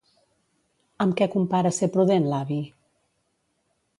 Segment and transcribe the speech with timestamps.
[1.05, 2.59] Amb què compara ser prudent l'avi?